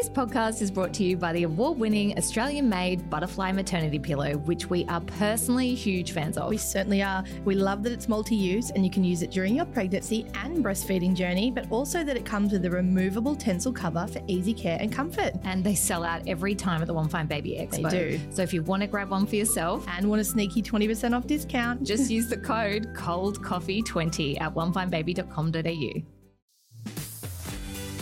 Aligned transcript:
This 0.00 0.08
podcast 0.08 0.62
is 0.62 0.70
brought 0.70 0.94
to 0.94 1.04
you 1.04 1.14
by 1.18 1.34
the 1.34 1.42
award 1.42 1.76
winning 1.78 2.16
Australian 2.16 2.70
made 2.70 3.10
Butterfly 3.10 3.52
Maternity 3.52 3.98
Pillow, 3.98 4.38
which 4.38 4.70
we 4.70 4.86
are 4.86 5.02
personally 5.02 5.74
huge 5.74 6.12
fans 6.12 6.38
of. 6.38 6.48
We 6.48 6.56
certainly 6.56 7.02
are. 7.02 7.22
We 7.44 7.54
love 7.54 7.82
that 7.82 7.92
it's 7.92 8.08
multi 8.08 8.34
use 8.34 8.70
and 8.70 8.82
you 8.82 8.90
can 8.90 9.04
use 9.04 9.20
it 9.20 9.30
during 9.30 9.54
your 9.54 9.66
pregnancy 9.66 10.26
and 10.36 10.64
breastfeeding 10.64 11.14
journey, 11.14 11.50
but 11.50 11.70
also 11.70 12.02
that 12.02 12.16
it 12.16 12.24
comes 12.24 12.50
with 12.50 12.64
a 12.64 12.70
removable 12.70 13.36
Tencel 13.36 13.74
cover 13.76 14.06
for 14.06 14.22
easy 14.26 14.54
care 14.54 14.78
and 14.80 14.90
comfort. 14.90 15.34
and 15.44 15.62
they 15.62 15.74
sell 15.74 16.02
out 16.02 16.26
every 16.26 16.54
time 16.54 16.80
at 16.80 16.86
the 16.86 16.94
One 16.94 17.10
Fine 17.10 17.26
Baby 17.26 17.58
Expo. 17.60 17.90
do. 17.90 18.18
So 18.30 18.40
if 18.40 18.54
you 18.54 18.62
want 18.62 18.80
to 18.80 18.86
grab 18.86 19.10
one 19.10 19.26
for 19.26 19.36
yourself, 19.36 19.84
And 19.86 20.08
want 20.08 20.22
a 20.22 20.24
sneaky 20.24 20.62
20% 20.62 21.14
off 21.14 21.26
discount? 21.26 21.82
just 21.82 22.10
use 22.16 22.26
the 22.30 22.38
code 22.38 22.94
COLDCOFFEE20 22.94 24.40
at 24.40 24.54
onefinebaby.com.au. 24.54 26.19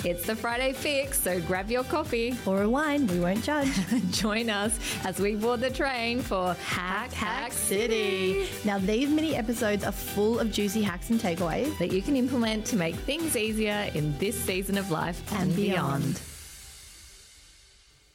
It's 0.04 0.24
the 0.26 0.36
Friday 0.36 0.72
fix, 0.72 1.20
so 1.20 1.40
grab 1.40 1.70
your 1.70 1.82
coffee. 1.84 2.36
Or 2.46 2.62
a 2.62 2.68
wine, 2.70 3.06
we 3.08 3.18
won't 3.18 3.42
judge. 3.42 3.68
Join 4.10 4.48
us 4.48 4.78
as 5.04 5.18
we 5.18 5.34
board 5.34 5.60
the 5.60 5.70
train 5.70 6.20
for 6.20 6.54
Hack 6.54 7.12
Hack 7.12 7.52
City 7.52 8.48
Now, 8.64 8.78
these 8.78 9.08
mini 9.10 9.34
episodes 9.34 9.82
are 9.84 9.92
full 9.92 10.38
of 10.38 10.52
juicy 10.52 10.82
hacks 10.82 11.10
and 11.10 11.18
takeaways. 11.20 11.76
that 11.78 11.92
you 11.92 12.00
can 12.00 12.16
implement 12.16 12.64
to 12.66 12.76
make 12.76 12.94
things 12.94 13.36
easier 13.36 13.90
in 13.94 14.16
this 14.18 14.36
season 14.38 14.78
of 14.78 14.90
life 14.90 15.20
and, 15.32 15.42
And 15.48 15.56
beyond. 15.56 16.02
beyond. 16.02 16.20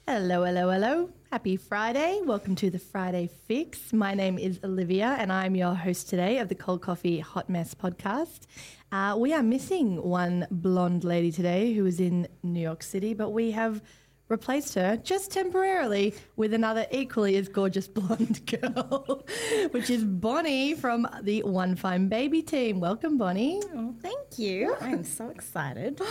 Hello, 0.08 0.44
hello, 0.46 0.70
hello. 0.70 1.10
Happy 1.34 1.58
Friday. 1.58 2.22
Welcome 2.24 2.54
to 2.58 2.70
the 2.70 2.78
Friday 2.78 3.28
Fix. 3.48 3.92
My 3.92 4.14
name 4.14 4.38
is 4.38 4.60
Olivia, 4.64 5.16
and 5.18 5.34
I'm 5.34 5.56
your 5.56 5.74
host 5.74 6.08
today 6.08 6.38
of 6.38 6.48
the 6.48 6.54
Cold 6.54 6.84
Coffee 6.84 7.22
Hot 7.22 7.50
Mess 7.50 7.74
podcast. 7.74 8.42
Uh, 8.92 9.16
we 9.18 9.34
are 9.34 9.42
missing 9.42 10.00
one 10.04 10.46
blonde 10.52 11.04
lady 11.04 11.32
today 11.32 11.74
who 11.74 11.88
is 11.88 12.00
in 12.00 12.28
New 12.44 12.60
York 12.60 12.84
City, 12.84 13.16
but 13.16 13.32
we 13.32 13.50
have 13.50 13.82
replaced 14.30 14.74
her 14.76 14.98
just 14.98 15.32
temporarily 15.32 16.14
with 16.36 16.54
another 16.54 16.86
equally 16.92 17.36
as 17.36 17.48
gorgeous 17.48 17.88
blonde 17.88 18.46
girl, 18.62 19.26
which 19.72 19.90
is 19.90 20.04
Bonnie 20.04 20.74
from 20.76 21.08
the 21.22 21.44
One 21.44 21.76
Fine 21.76 22.08
Baby 22.08 22.42
team. 22.42 22.80
Welcome, 22.80 23.18
Bonnie. 23.18 23.62
Oh, 23.76 23.94
thank 24.02 24.40
you. 24.40 24.76
I'm 24.82 25.04
so 25.04 25.30
excited. 25.30 26.00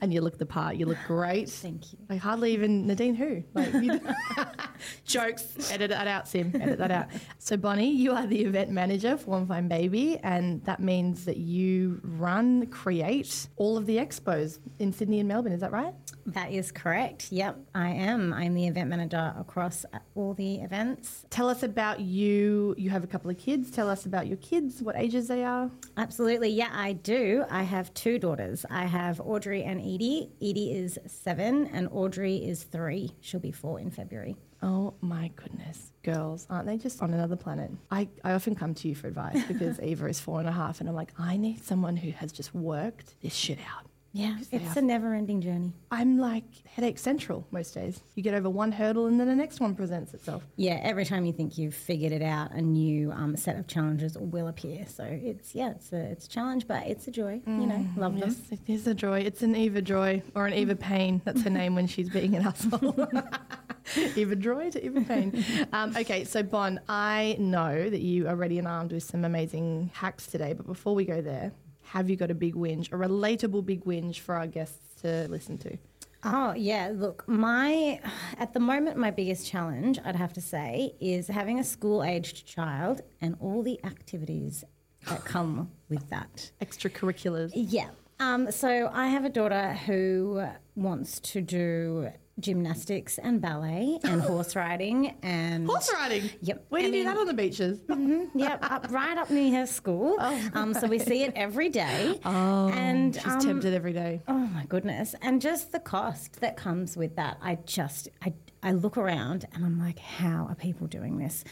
And 0.00 0.12
you 0.12 0.20
look 0.20 0.38
the 0.38 0.46
part. 0.46 0.76
You 0.76 0.86
look 0.86 0.98
great. 1.06 1.48
Thank 1.48 1.92
you. 1.92 1.98
Like 2.10 2.20
hardly 2.20 2.52
even 2.52 2.86
Nadean 2.86 3.16
who. 3.16 3.42
Like 3.54 3.72
you 3.72 4.00
jokes. 5.04 5.70
Edit 5.70 5.90
that 5.90 6.06
out, 6.06 6.28
Sim. 6.28 6.52
Edit 6.60 6.78
that 6.78 6.90
out. 6.90 7.06
So 7.38 7.56
Bonnie, 7.56 7.90
you 7.90 8.12
are 8.12 8.26
the 8.26 8.42
event 8.42 8.70
manager 8.70 9.16
for 9.16 9.30
One 9.30 9.46
Fine 9.46 9.68
Baby, 9.68 10.18
and 10.22 10.64
that 10.64 10.80
means 10.80 11.24
that 11.24 11.36
you 11.36 12.00
run, 12.02 12.66
create 12.66 13.48
all 13.56 13.76
of 13.76 13.86
the 13.86 13.96
expos 13.96 14.58
in 14.78 14.92
Sydney 14.92 15.20
and 15.20 15.28
Melbourne. 15.28 15.52
Is 15.52 15.60
that 15.60 15.72
right? 15.72 15.94
That 16.26 16.52
is 16.52 16.72
correct. 16.72 17.30
Yep, 17.30 17.58
I 17.74 17.90
am. 17.90 18.32
I'm 18.32 18.54
the 18.54 18.66
event 18.66 18.88
manager 18.88 19.34
across 19.38 19.84
all 20.14 20.34
the 20.34 20.56
events. 20.56 21.26
Tell 21.30 21.48
us 21.48 21.62
about 21.62 22.00
you. 22.00 22.74
You 22.78 22.90
have 22.90 23.04
a 23.04 23.06
couple 23.06 23.30
of 23.30 23.38
kids. 23.38 23.70
Tell 23.70 23.90
us 23.90 24.06
about 24.06 24.26
your 24.26 24.38
kids, 24.38 24.82
what 24.82 24.96
ages 24.96 25.28
they 25.28 25.44
are. 25.44 25.70
Absolutely. 25.96 26.48
Yeah, 26.48 26.70
I 26.72 26.94
do. 26.94 27.44
I 27.50 27.62
have 27.62 27.92
two 27.94 28.18
daughters. 28.18 28.64
I 28.70 28.84
have 28.84 29.20
Audrey 29.20 29.64
and 29.64 29.80
Edie. 29.80 30.30
Edie 30.42 30.72
is 30.72 30.98
seven 31.06 31.66
and 31.68 31.88
Audrey 31.92 32.36
is 32.36 32.62
three. 32.64 33.14
She'll 33.20 33.40
be 33.40 33.52
four 33.52 33.78
in 33.80 33.90
February. 33.90 34.36
Oh 34.64 34.94
my 35.02 35.30
goodness. 35.36 35.92
Girls, 36.02 36.46
aren't 36.48 36.66
they 36.66 36.78
just 36.78 37.02
on 37.02 37.12
another 37.12 37.36
planet? 37.36 37.70
I, 37.90 38.08
I 38.24 38.32
often 38.32 38.54
come 38.54 38.74
to 38.76 38.88
you 38.88 38.94
for 38.94 39.08
advice 39.08 39.44
because 39.48 39.78
Eva 39.80 40.06
is 40.06 40.18
four 40.18 40.40
and 40.40 40.48
a 40.48 40.52
half, 40.52 40.80
and 40.80 40.88
I'm 40.88 40.94
like, 40.94 41.12
I 41.18 41.36
need 41.36 41.62
someone 41.62 41.96
who 41.96 42.10
has 42.12 42.32
just 42.32 42.54
worked 42.54 43.14
this 43.22 43.34
shit 43.34 43.58
out. 43.58 43.84
Yeah, 44.14 44.38
it's 44.52 44.76
a 44.76 44.80
never 44.80 45.12
ending 45.12 45.40
journey. 45.40 45.72
I'm 45.90 46.18
like 46.18 46.44
headache 46.66 46.98
central 46.98 47.44
most 47.50 47.74
days. 47.74 48.00
You 48.14 48.22
get 48.22 48.32
over 48.32 48.48
one 48.48 48.70
hurdle 48.70 49.06
and 49.06 49.18
then 49.18 49.26
the 49.26 49.34
next 49.34 49.58
one 49.58 49.74
presents 49.74 50.14
itself. 50.14 50.46
Yeah, 50.54 50.78
every 50.84 51.04
time 51.04 51.24
you 51.26 51.32
think 51.32 51.58
you've 51.58 51.74
figured 51.74 52.12
it 52.12 52.22
out, 52.22 52.52
a 52.52 52.62
new 52.62 53.10
um, 53.10 53.36
set 53.36 53.58
of 53.58 53.66
challenges 53.66 54.16
will 54.16 54.46
appear. 54.46 54.86
So 54.86 55.02
it's, 55.02 55.52
yeah, 55.52 55.70
it's 55.70 55.92
a, 55.92 55.96
it's 55.96 56.26
a 56.26 56.28
challenge, 56.28 56.68
but 56.68 56.86
it's 56.86 57.08
a 57.08 57.10
joy. 57.10 57.40
You 57.44 57.66
know, 57.66 57.84
love 57.96 58.16
them. 58.16 58.28
Yes, 58.28 58.52
it 58.52 58.72
is 58.72 58.86
a 58.86 58.94
joy. 58.94 59.18
It's 59.18 59.42
an 59.42 59.56
Eva 59.56 59.82
Joy 59.82 60.22
or 60.36 60.46
an 60.46 60.54
Eva 60.54 60.76
Pain. 60.76 61.20
That's 61.24 61.42
her 61.42 61.50
name 61.50 61.74
when 61.74 61.88
she's 61.88 62.08
being 62.08 62.36
an 62.36 62.46
asshole. 62.46 63.08
Eva 64.16 64.36
Joy 64.36 64.70
to 64.70 64.84
Eva 64.84 65.00
Pain. 65.02 65.44
Um, 65.72 65.96
okay, 65.96 66.24
so 66.24 66.42
Bon, 66.42 66.80
I 66.88 67.36
know 67.38 67.88
that 67.88 68.00
you 68.00 68.28
are 68.28 68.36
ready 68.36 68.58
and 68.58 68.66
armed 68.66 68.92
with 68.92 69.02
some 69.02 69.24
amazing 69.24 69.90
hacks 69.94 70.26
today, 70.26 70.52
but 70.52 70.66
before 70.66 70.94
we 70.94 71.04
go 71.04 71.20
there, 71.20 71.52
have 71.82 72.08
you 72.08 72.16
got 72.16 72.30
a 72.30 72.34
big 72.34 72.54
whinge, 72.54 72.88
a 72.92 72.96
relatable 72.96 73.64
big 73.64 73.84
whinge 73.84 74.18
for 74.18 74.34
our 74.34 74.46
guests 74.46 75.02
to 75.02 75.26
listen 75.28 75.58
to? 75.58 75.76
Oh, 76.24 76.54
yeah. 76.54 76.90
Look, 76.94 77.28
my, 77.28 78.00
at 78.38 78.54
the 78.54 78.60
moment, 78.60 78.96
my 78.96 79.10
biggest 79.10 79.46
challenge, 79.46 79.98
I'd 80.04 80.16
have 80.16 80.32
to 80.34 80.40
say, 80.40 80.94
is 80.98 81.28
having 81.28 81.58
a 81.58 81.64
school 81.64 82.02
aged 82.02 82.46
child 82.46 83.02
and 83.20 83.36
all 83.40 83.62
the 83.62 83.78
activities 83.84 84.64
that 85.06 85.24
come 85.24 85.70
with 85.90 86.08
that. 86.08 86.50
Extracurriculars. 86.62 87.52
Yeah. 87.54 87.90
Um, 88.20 88.50
so 88.50 88.90
I 88.92 89.08
have 89.08 89.24
a 89.24 89.28
daughter 89.28 89.74
who 89.74 90.46
wants 90.74 91.20
to 91.20 91.42
do 91.42 92.08
gymnastics 92.40 93.18
and 93.18 93.40
ballet 93.40 93.98
and 94.04 94.20
horse 94.20 94.56
riding 94.56 95.14
and 95.22 95.66
Horse 95.66 95.90
riding. 95.92 96.28
Yep. 96.42 96.66
we 96.70 96.80
do 96.80 96.82
you 96.82 96.86
And 96.86 96.92
do 96.92 97.04
then- 97.04 97.14
that 97.14 97.20
on 97.20 97.26
the 97.26 97.34
beaches? 97.34 97.78
Yep, 98.34 98.70
up 98.70 98.90
right 98.90 99.16
up 99.16 99.30
near 99.30 99.60
her 99.60 99.66
school. 99.66 100.16
Um, 100.54 100.74
so 100.74 100.86
we 100.88 100.98
see 100.98 101.22
it 101.22 101.32
every 101.36 101.68
day. 101.68 102.20
Oh, 102.24 102.68
and 102.70 103.14
She's 103.14 103.26
um, 103.26 103.40
tempted 103.40 103.74
every 103.74 103.92
day. 103.92 104.22
Oh 104.28 104.32
my 104.38 104.64
goodness. 104.68 105.14
And 105.22 105.40
just 105.40 105.72
the 105.72 105.78
cost 105.80 106.40
that 106.40 106.56
comes 106.56 106.96
with 106.96 107.16
that. 107.16 107.38
I 107.42 107.56
just 107.66 108.08
I 108.22 108.32
I 108.62 108.72
look 108.72 108.96
around 108.96 109.46
and 109.52 109.64
I'm 109.64 109.78
like, 109.78 109.98
how 109.98 110.46
are 110.48 110.54
people 110.54 110.86
doing 110.86 111.18
this? 111.18 111.44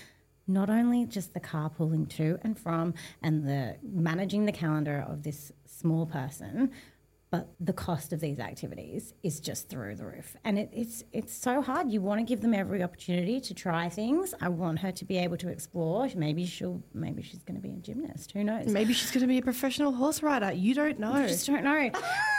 Not 0.48 0.70
only 0.70 1.04
just 1.06 1.34
the 1.34 1.40
carpooling 1.40 2.08
to 2.16 2.38
and 2.42 2.58
from 2.58 2.94
and 3.22 3.46
the 3.46 3.76
managing 3.82 4.46
the 4.46 4.52
calendar 4.52 5.04
of 5.08 5.22
this 5.22 5.52
small 5.66 6.06
person, 6.06 6.72
but 7.32 7.48
the 7.58 7.72
cost 7.72 8.12
of 8.12 8.20
these 8.20 8.38
activities 8.38 9.14
is 9.22 9.40
just 9.40 9.70
through 9.70 9.96
the 9.96 10.04
roof. 10.04 10.36
And 10.44 10.58
it, 10.58 10.68
it's 10.70 11.02
it's 11.12 11.32
so 11.32 11.62
hard. 11.62 11.90
You 11.90 12.02
want 12.02 12.20
to 12.20 12.24
give 12.24 12.42
them 12.42 12.52
every 12.52 12.82
opportunity 12.82 13.40
to 13.40 13.54
try 13.54 13.88
things. 13.88 14.34
I 14.42 14.50
want 14.50 14.80
her 14.80 14.92
to 14.92 15.04
be 15.06 15.16
able 15.16 15.38
to 15.38 15.48
explore. 15.48 16.06
Maybe 16.14 16.44
she'll 16.44 16.82
maybe 16.92 17.22
she's 17.22 17.42
going 17.42 17.58
to 17.60 17.66
be 17.66 17.72
a 17.72 17.78
gymnast. 17.78 18.32
Who 18.32 18.44
knows? 18.44 18.66
Maybe 18.66 18.92
she's 18.92 19.10
going 19.10 19.22
to 19.22 19.26
be 19.26 19.38
a 19.38 19.42
professional 19.42 19.92
horse 19.92 20.22
rider. 20.22 20.52
You 20.52 20.74
don't 20.74 21.00
know. 21.00 21.14
I 21.14 21.26
just 21.26 21.46
don't 21.46 21.64
know. 21.64 21.90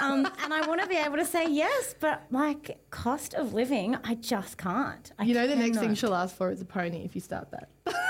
Um, 0.04 0.28
and 0.44 0.54
I 0.54 0.68
want 0.68 0.80
to 0.81 0.88
be 0.88 0.98
able 0.98 1.18
to 1.18 1.25
say 1.25 1.50
yes, 1.50 1.96
but 2.00 2.22
like 2.30 2.86
cost 2.92 3.34
of 3.34 3.56
living, 3.56 3.98
I 4.04 4.14
just 4.14 4.60
can't. 4.60 5.12
I 5.18 5.24
You 5.24 5.34
know, 5.34 5.48
the 5.48 5.56
next 5.56 5.80
thing 5.80 5.96
she'll 5.96 6.14
ask 6.14 6.36
for 6.36 6.52
is 6.52 6.62
a 6.62 6.66
pony 6.66 7.04
if 7.04 7.16
you 7.16 7.22
start 7.22 7.50
that. 7.50 7.70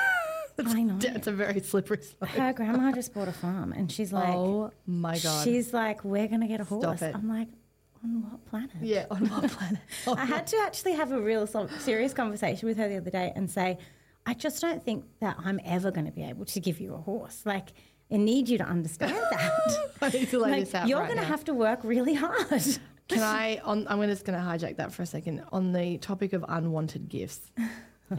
I 0.66 0.84
know. 0.84 0.97
It's 1.02 1.28
a 1.28 1.31
very 1.31 1.59
slippery 1.62 2.02
slope. 2.02 2.30
Her 2.31 2.53
grandma 2.53 2.91
just 2.96 3.14
bought 3.14 3.28
a 3.28 3.34
farm, 3.34 3.74
and 3.74 3.91
she's 3.91 4.14
oh 4.14 4.18
like, 4.18 4.36
oh 4.36 4.72
my 4.86 5.18
god. 5.19 5.44
she's 5.44 5.74
like, 5.74 6.03
we're 6.03 6.28
gonna 6.28 6.47
get 6.47 6.59
a 6.59 6.64
horse. 6.64 7.02
it. 7.02 7.16
I'm 7.16 7.28
like, 7.28 7.47
on 8.03 8.22
what 8.24 8.46
planet? 8.46 8.72
yeah, 8.81 9.06
on 9.09 9.28
what 9.30 9.50
planet? 9.50 9.80
I 10.08 10.25
had 10.25 10.47
to 10.47 10.58
actually 10.58 10.94
have 10.94 11.12
a 11.12 11.19
real 11.19 11.47
serious 11.47 12.14
conversation 12.14 12.68
with 12.68 12.78
her 12.78 12.88
the 12.88 12.97
other 12.97 13.09
day 13.12 13.31
and 13.36 13.50
say, 13.50 13.78
I 14.25 14.34
just 14.34 14.62
don't 14.62 14.84
think 14.84 15.06
that 15.19 15.38
I'm 15.44 15.59
ever 15.66 15.91
going 15.91 16.06
to 16.06 16.12
be 16.12 16.24
able 16.24 16.46
to 16.46 16.59
give 16.59 16.80
you 16.80 16.94
a 16.94 16.97
horse. 16.97 17.41
Like, 17.46 17.74
I 18.12 18.18
need 18.18 18.47
you 18.50 18.58
to 18.59 18.64
understand 18.64 19.16
that. 19.16 19.91
I 20.02 20.09
need 20.09 20.30
to 20.30 20.40
lay 20.40 20.52
like, 20.52 20.66
this 20.66 20.75
out. 20.75 20.88
you're 20.88 21.00
right 21.00 21.08
going 21.08 21.20
to 21.20 21.25
have 21.25 21.44
to 21.46 21.53
work 21.53 21.80
really 21.84 22.14
hard. 22.14 22.64
Can 23.09 23.22
I? 23.22 23.58
On, 23.64 23.85
I'm 23.88 24.02
just 24.03 24.25
going 24.25 24.40
to 24.40 24.46
hijack 24.46 24.78
that 24.78 24.94
for 24.94 25.02
a 25.02 25.06
second. 25.06 25.44
On 25.52 25.72
the 25.74 25.97
topic 25.97 26.34
of 26.34 26.46
unwanted 26.47 27.09
gifts. 27.09 27.52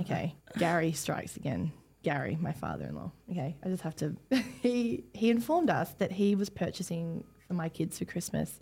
Okay, 0.01 0.35
Gary 0.59 0.93
strikes 0.93 1.37
again. 1.37 1.73
Gary, 2.05 2.39
my 2.41 2.53
father-in-law. 2.53 3.11
Okay, 3.31 3.57
I 3.65 3.69
just 3.69 3.83
have 3.83 3.97
to. 3.97 4.17
He 4.63 5.05
he 5.13 5.29
informed 5.29 5.69
us 5.69 5.93
that 5.95 6.13
he 6.13 6.35
was 6.35 6.49
purchasing 6.49 7.25
for 7.47 7.55
my 7.55 7.69
kids 7.69 7.99
for 7.99 8.07
Christmas 8.07 8.61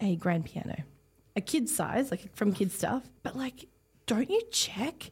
a 0.00 0.16
grand 0.16 0.46
piano, 0.46 0.76
a 1.36 1.40
kid 1.40 1.68
size, 1.68 2.10
like 2.10 2.34
from 2.34 2.52
kid 2.52 2.72
stuff. 2.72 3.02
But 3.22 3.36
like, 3.36 3.66
don't 4.06 4.30
you 4.30 4.40
check? 4.50 5.10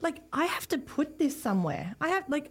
Like, 0.00 0.18
I 0.32 0.46
have 0.46 0.68
to 0.68 0.78
put 0.78 1.18
this 1.18 1.40
somewhere. 1.40 1.96
I 2.00 2.08
have 2.08 2.28
like, 2.28 2.50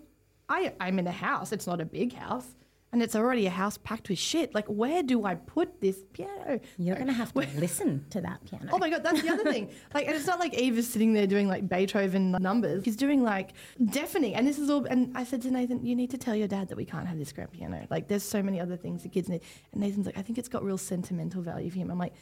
I 0.49 0.73
I'm 0.79 0.99
in 0.99 1.07
a 1.07 1.11
house. 1.11 1.51
It's 1.51 1.67
not 1.67 1.79
a 1.79 1.85
big 1.85 2.13
house. 2.13 2.47
And 2.93 3.01
it's 3.01 3.15
already 3.15 3.45
a 3.47 3.49
house 3.51 3.77
packed 3.77 4.09
with 4.09 4.19
shit. 4.19 4.53
Like, 4.53 4.67
where 4.67 5.01
do 5.01 5.23
I 5.23 5.35
put 5.35 5.79
this 5.79 6.03
piano? 6.11 6.59
You're 6.77 6.95
going 6.95 7.07
to 7.07 7.13
have 7.13 7.33
to 7.33 7.39
listen 7.57 8.05
to 8.09 8.19
that 8.21 8.43
piano. 8.45 8.69
Oh 8.73 8.77
my 8.77 8.89
god, 8.89 9.01
that's 9.01 9.21
the 9.21 9.29
other 9.29 9.43
thing. 9.43 9.69
Like, 9.93 10.07
and 10.07 10.15
it's 10.15 10.27
not 10.27 10.39
like 10.39 10.53
Eva's 10.53 10.87
sitting 10.87 11.13
there 11.13 11.27
doing 11.27 11.47
like 11.47 11.67
Beethoven 11.67 12.31
numbers. 12.31 12.83
He's 12.85 12.95
doing 12.95 13.23
like 13.23 13.51
deafening, 13.83 14.35
and 14.35 14.45
this 14.47 14.57
is 14.59 14.69
all. 14.69 14.85
And 14.85 15.15
I 15.15 15.23
said 15.23 15.41
to 15.43 15.51
Nathan, 15.51 15.85
"You 15.85 15.95
need 15.95 16.11
to 16.11 16.17
tell 16.17 16.35
your 16.35 16.47
dad 16.47 16.69
that 16.69 16.77
we 16.77 16.85
can't 16.85 17.07
have 17.07 17.17
this 17.17 17.31
grand 17.31 17.51
piano. 17.51 17.85
Like, 17.89 18.07
there's 18.07 18.23
so 18.23 18.41
many 18.41 18.59
other 18.59 18.77
things 18.77 19.03
the 19.03 19.09
kids 19.09 19.27
need." 19.29 19.41
And 19.71 19.81
Nathan's 19.81 20.05
like, 20.05 20.17
"I 20.17 20.21
think 20.21 20.37
it's 20.37 20.47
got 20.49 20.63
real 20.63 20.77
sentimental 20.77 21.41
value 21.41 21.69
for 21.69 21.77
him." 21.77 21.91
I'm 21.91 21.97
like, 21.97 22.13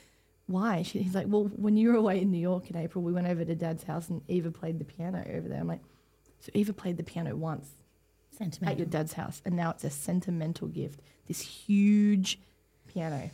"Why?" 0.47 0.81
She, 0.83 0.99
he's 0.99 1.15
like, 1.15 1.27
"Well, 1.27 1.45
when 1.55 1.77
you 1.77 1.89
were 1.89 1.95
away 1.95 2.21
in 2.21 2.31
New 2.31 2.39
York 2.39 2.69
in 2.69 2.75
April, 2.75 3.03
we 3.03 3.11
went 3.11 3.27
over 3.27 3.43
to 3.45 3.55
Dad's 3.55 3.83
house, 3.83 4.09
and 4.09 4.21
Eva 4.27 4.51
played 4.51 4.79
the 4.79 4.85
piano 4.85 5.23
over 5.31 5.47
there." 5.47 5.59
I'm 5.59 5.67
like, 5.67 5.81
"So 6.39 6.51
Eva 6.53 6.73
played 6.73 6.97
the 6.97 7.03
piano 7.03 7.35
once." 7.35 7.69
At 8.41 8.77
your 8.77 8.85
dad's 8.87 9.13
house, 9.13 9.41
and 9.45 9.55
now 9.55 9.71
it's 9.71 9.83
a 9.83 9.89
sentimental 9.89 10.67
gift. 10.67 11.01
This 11.27 11.41
huge 11.41 12.39
piano. 12.87 13.29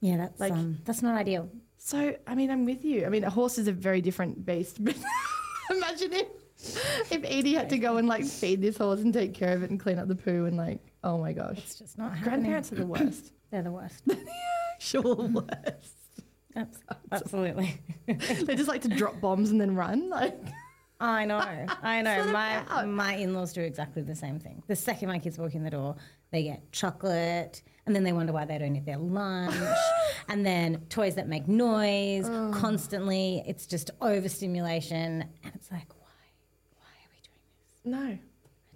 Yeah, 0.00 0.16
that's 0.18 0.40
Like- 0.40 0.52
um, 0.52 0.78
that's 0.84 1.02
not 1.02 1.14
ideal. 1.16 1.48
So, 1.78 2.16
I 2.26 2.34
mean, 2.34 2.50
I'm 2.50 2.64
with 2.64 2.84
you. 2.84 3.06
I 3.06 3.08
mean, 3.10 3.22
a 3.24 3.30
horse 3.30 3.58
is 3.58 3.68
a 3.68 3.72
very 3.72 4.00
different 4.00 4.44
beast. 4.44 4.82
But 4.84 4.96
imagine 5.70 6.12
if 6.12 6.26
if 7.12 7.22
Edie 7.24 7.54
had 7.54 7.68
to 7.70 7.78
go 7.78 7.98
and 7.98 8.08
like 8.08 8.24
feed 8.24 8.60
this 8.62 8.78
horse 8.78 9.00
and 9.00 9.12
take 9.12 9.34
care 9.34 9.54
of 9.54 9.62
it 9.62 9.70
and 9.70 9.78
clean 9.78 9.98
up 9.98 10.08
the 10.08 10.14
poo 10.16 10.46
and 10.46 10.56
like, 10.56 10.80
oh 11.04 11.18
my 11.18 11.32
gosh. 11.32 11.58
It's 11.58 11.74
just 11.76 11.98
not 11.98 12.12
happening. 12.16 12.24
Grandparents 12.40 12.72
are 12.72 12.76
the 12.76 12.86
worst. 12.86 13.32
They're 13.50 13.62
the 13.62 13.70
worst. 13.72 14.02
Actual 14.74 15.28
worst. 15.28 15.94
Abs- 16.56 16.78
Absolutely. 17.12 17.78
They 18.06 18.56
just 18.56 18.68
like 18.68 18.82
to 18.82 18.88
drop 18.88 19.20
bombs 19.20 19.50
and 19.50 19.60
then 19.60 19.74
run. 19.76 20.08
Like, 20.10 20.38
I 21.00 21.24
know. 21.24 21.38
I 21.82 22.02
know. 22.02 22.24
My 22.32 22.84
my 22.84 23.14
in-laws 23.14 23.52
do 23.52 23.60
exactly 23.60 24.02
the 24.02 24.14
same 24.14 24.38
thing. 24.38 24.62
The 24.66 24.76
second 24.76 25.08
my 25.08 25.18
kids 25.18 25.38
walk 25.38 25.54
in 25.54 25.62
the 25.62 25.70
door, 25.70 25.96
they 26.30 26.42
get 26.42 26.72
chocolate, 26.72 27.62
and 27.86 27.94
then 27.94 28.04
they 28.04 28.12
wonder 28.12 28.32
why 28.32 28.44
they 28.44 28.58
don't 28.58 28.74
eat 28.76 28.86
their 28.86 28.98
lunch, 28.98 29.54
and 30.28 30.44
then 30.44 30.86
toys 30.88 31.14
that 31.16 31.28
make 31.28 31.48
noise 31.48 32.26
constantly. 32.54 33.42
It's 33.46 33.66
just 33.66 33.90
overstimulation, 34.00 35.24
and 35.44 35.52
it's 35.54 35.70
like, 35.70 35.88
why? 36.00 36.06
Why 36.78 36.88
are 36.88 37.10
we 37.10 37.92
doing 37.92 38.18
this? 38.18 38.18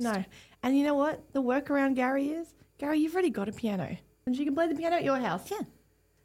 no, 0.03 0.13
no. 0.13 0.25
And 0.63 0.77
you 0.77 0.85
know 0.85 0.95
what? 0.95 1.33
The 1.33 1.43
workaround, 1.43 1.95
Gary, 1.95 2.29
is 2.29 2.55
Gary, 2.81 2.99
you've 2.99 3.13
already 3.13 3.31
got 3.31 3.49
a 3.49 3.53
piano. 3.53 3.97
And 4.27 4.37
you 4.37 4.45
can 4.45 4.55
play 4.55 4.67
the 4.67 4.75
piano 4.75 4.97
at 4.97 5.05
your 5.05 5.19
house. 5.19 5.51
Yeah. 5.51 5.61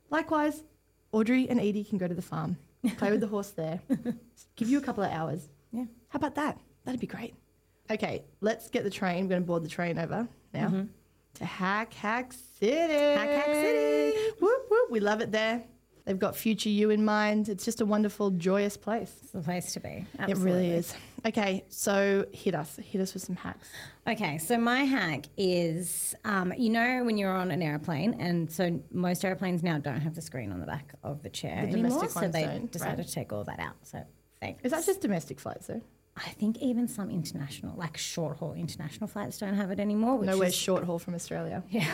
Likewise, 0.09 0.63
Audrey 1.11 1.49
and 1.49 1.59
Edie 1.59 1.83
can 1.83 1.97
go 1.97 2.07
to 2.07 2.13
the 2.13 2.21
farm, 2.21 2.57
play 2.97 3.11
with 3.11 3.19
the 3.19 3.27
horse 3.27 3.51
there, 3.51 3.81
give 4.55 4.69
you 4.69 4.77
a 4.77 4.81
couple 4.81 5.03
of 5.03 5.11
hours. 5.11 5.49
Yeah. 5.71 5.85
How 6.09 6.17
about 6.17 6.35
that? 6.35 6.59
That'd 6.85 6.99
be 7.01 7.07
great. 7.07 7.35
Okay, 7.89 8.23
let's 8.41 8.69
get 8.69 8.83
the 8.83 8.89
train. 8.89 9.25
We're 9.25 9.29
going 9.29 9.41
to 9.41 9.47
board 9.47 9.63
the 9.63 9.69
train 9.69 9.97
over 9.99 10.27
now 10.53 10.85
to 11.35 11.45
Hack 11.45 11.93
Hack 11.93 12.33
City. 12.59 12.93
Hack 12.93 13.29
Hack 13.29 13.45
City. 13.45 14.17
Whoop, 14.39 14.61
whoop. 14.69 14.91
We 14.91 14.99
love 14.99 15.21
it 15.21 15.31
there. 15.31 15.63
They've 16.05 16.17
got 16.19 16.35
future 16.35 16.69
you 16.69 16.91
in 16.91 17.03
mind. 17.03 17.49
It's 17.49 17.65
just 17.65 17.81
a 17.81 17.85
wonderful, 17.85 18.29
joyous 18.29 18.77
place. 18.77 19.11
It's 19.23 19.31
the 19.31 19.41
place 19.41 19.73
to 19.73 19.79
be. 19.79 20.05
It 20.27 20.37
really 20.37 20.69
is. 20.69 20.93
Okay, 21.25 21.65
so 21.69 22.27
hit 22.31 22.53
us. 22.53 22.77
Hit 22.77 23.01
us 23.01 23.15
with 23.15 23.23
some 23.23 23.35
hacks. 23.35 23.67
Okay, 24.07 24.37
so 24.37 24.59
my 24.59 24.83
hack 24.83 25.25
is, 25.35 26.13
um, 26.23 26.53
you 26.55 26.69
know, 26.69 27.03
when 27.03 27.17
you're 27.17 27.33
on 27.35 27.49
an 27.49 27.63
airplane, 27.63 28.13
and 28.19 28.51
so 28.51 28.79
most 28.91 29.25
airplanes 29.25 29.63
now 29.63 29.79
don't 29.79 30.01
have 30.01 30.13
the 30.13 30.21
screen 30.21 30.51
on 30.51 30.59
the 30.59 30.67
back 30.67 30.93
of 31.03 31.23
the 31.23 31.29
chair 31.29 31.65
The 31.65 31.71
anymore, 31.79 32.07
so 32.07 32.27
they 32.27 32.43
don't, 32.45 32.71
decided 32.71 32.99
right? 32.99 33.07
to 33.07 33.11
take 33.13 33.33
all 33.33 33.43
that 33.45 33.59
out. 33.59 33.73
So 33.81 34.03
thanks. 34.45 34.63
Is 34.63 34.71
that 34.71 34.85
just 34.85 35.01
domestic 35.01 35.39
flights, 35.39 35.67
though? 35.67 35.81
I 36.17 36.29
think 36.29 36.59
even 36.59 36.87
some 36.87 37.09
international, 37.11 37.75
like 37.75 37.97
short 37.97 38.37
haul 38.37 38.53
international 38.53 39.07
flights, 39.07 39.37
don't 39.37 39.53
have 39.55 39.69
it 39.71 39.81
anymore. 39.81 40.15
Which 40.17 40.27
Nowhere 40.29 40.47
is, 40.47 40.55
short 40.55 40.85
haul 40.85 40.97
from 40.97 41.13
Australia. 41.13 41.61
yeah, 41.69 41.85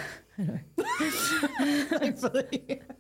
Thankfully. 1.90 2.82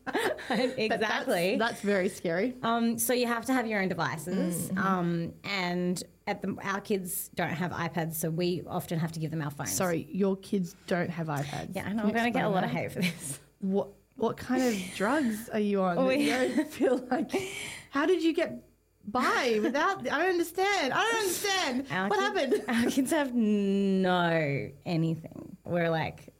But 0.49 0.73
exactly. 0.77 1.55
That's, 1.57 1.73
that's 1.73 1.81
very 1.81 2.09
scary. 2.09 2.55
Um, 2.63 2.97
so 2.97 3.13
you 3.13 3.27
have 3.27 3.45
to 3.45 3.53
have 3.53 3.67
your 3.67 3.81
own 3.81 3.87
devices, 3.87 4.69
Mm-hmm. 4.69 4.77
um, 4.79 5.33
and 5.45 6.03
at 6.27 6.41
the, 6.41 6.57
our 6.63 6.81
kids 6.81 7.29
don't 7.35 7.49
have 7.53 7.71
iPads, 7.71 8.15
so 8.15 8.29
we 8.29 8.63
often 8.67 8.99
have 8.99 9.11
to 9.13 9.19
give 9.19 9.31
them 9.31 9.41
our 9.41 9.51
phones. 9.51 9.71
Sorry, 9.71 10.07
your 10.11 10.35
kids 10.37 10.75
don't 10.87 11.09
have 11.09 11.27
iPads. 11.27 11.75
Yeah, 11.75 11.85
I 11.87 11.93
know. 11.93 12.03
I'm 12.03 12.11
going 12.11 12.25
to 12.25 12.31
get 12.31 12.43
a 12.45 12.49
lot 12.49 12.63
of 12.63 12.69
hate 12.71 12.91
for 12.91 12.99
this. 13.01 13.39
What 13.59 13.89
what 14.15 14.35
kind 14.37 14.61
of 14.63 14.75
drugs 14.95 15.47
are 15.49 15.59
you 15.59 15.81
on? 15.83 15.95
that 15.97 16.05
We- 16.07 16.15
you 16.31 16.55
don't 16.55 16.67
feel 16.67 16.97
like. 17.09 17.31
How 17.91 18.05
did 18.05 18.21
you 18.23 18.33
get 18.33 18.61
by 19.07 19.59
without? 19.61 19.99
I 20.07 20.17
don't 20.19 20.29
understand. 20.31 20.93
I 20.93 21.01
don't 21.03 21.15
understand. 21.21 21.85
Our 21.91 22.07
what 22.09 22.19
kids- 22.19 22.57
happened? 22.67 22.85
Our 22.85 22.91
kids 22.91 23.11
have 23.11 23.33
no 23.33 24.69
anything. 24.85 25.57
We're 25.65 25.89
like 25.89 26.30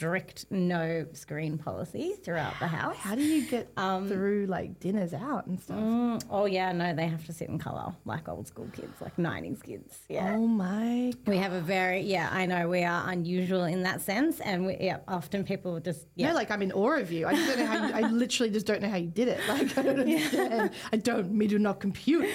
strict 0.00 0.46
no 0.48 1.04
screen 1.12 1.58
policy 1.58 2.14
throughout 2.24 2.54
the 2.58 2.66
house. 2.66 2.96
How 2.96 3.14
do 3.14 3.22
you 3.22 3.42
get 3.46 3.68
through 3.76 4.46
like 4.48 4.80
dinners 4.80 5.12
out 5.12 5.46
and 5.46 5.60
stuff? 5.60 5.76
Mm, 5.76 6.24
oh 6.30 6.46
yeah, 6.46 6.72
no, 6.72 6.94
they 6.94 7.06
have 7.06 7.26
to 7.26 7.34
sit 7.34 7.50
in 7.50 7.58
colour 7.58 7.94
like 8.06 8.26
old 8.26 8.46
school 8.46 8.66
kids, 8.72 8.98
like 9.02 9.14
'90s 9.18 9.62
kids. 9.62 9.98
Yeah. 10.08 10.36
Oh 10.36 10.46
my! 10.46 11.12
We 11.26 11.36
have 11.36 11.52
a 11.52 11.60
very 11.60 12.00
yeah, 12.00 12.30
I 12.32 12.46
know 12.46 12.66
we 12.66 12.82
are 12.82 13.10
unusual 13.10 13.64
in 13.64 13.82
that 13.82 14.00
sense, 14.00 14.40
and 14.40 14.64
we, 14.64 14.78
yeah, 14.80 15.00
often 15.06 15.44
people 15.44 15.78
just 15.80 16.06
yeah. 16.14 16.28
No, 16.28 16.34
like 16.34 16.50
I'm 16.50 16.62
in 16.62 16.72
awe 16.72 16.98
of 16.98 17.12
you. 17.12 17.26
I 17.26 17.34
just 17.34 17.48
don't 17.48 17.58
know 17.58 17.66
how. 17.66 17.86
You, 17.88 18.06
I 18.06 18.10
literally 18.10 18.50
just 18.50 18.64
don't 18.64 18.80
know 18.80 18.88
how 18.88 18.96
you 18.96 19.10
did 19.10 19.28
it. 19.28 19.40
Like 19.48 19.76
I 19.76 19.82
don't 19.82 20.00
understand. 20.00 20.70
I 20.94 20.96
don't. 20.96 21.30
Me 21.30 21.46
do 21.46 21.58
not 21.58 21.78
compute. 21.78 22.26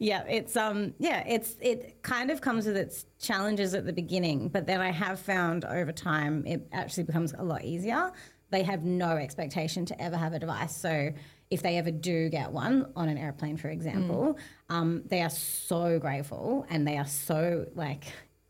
Yeah, 0.00 0.24
it's 0.28 0.56
um 0.56 0.94
yeah, 0.98 1.22
it's 1.24 1.54
it 1.60 2.02
kind 2.02 2.32
of 2.32 2.40
comes 2.40 2.66
with 2.66 2.76
its 2.76 3.06
challenges 3.20 3.72
at 3.74 3.86
the 3.86 3.92
beginning, 3.92 4.48
but 4.48 4.66
then 4.66 4.80
I 4.80 4.90
have 4.90 5.20
found 5.20 5.64
over 5.64 5.92
time 5.92 6.44
it 6.44 6.66
actually 6.72 7.04
becomes 7.12 7.34
a 7.36 7.44
lot 7.44 7.64
easier. 7.64 8.10
They 8.50 8.62
have 8.62 8.84
no 8.84 9.16
expectation 9.16 9.86
to 9.86 10.02
ever 10.02 10.16
have 10.16 10.32
a 10.32 10.38
device, 10.38 10.74
so 10.76 11.12
if 11.50 11.62
they 11.62 11.76
ever 11.76 11.90
do 11.90 12.30
get 12.30 12.50
one 12.50 12.90
on 12.96 13.10
an 13.10 13.18
airplane, 13.18 13.58
for 13.58 13.68
example, 13.68 14.38
um, 14.70 15.02
they 15.04 15.20
are 15.20 15.28
so 15.28 15.98
grateful 15.98 16.64
and 16.70 16.88
they 16.88 16.96
are 16.96 17.06
so 17.06 17.66
like 17.74 18.04